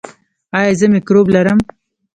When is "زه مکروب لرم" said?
0.79-1.59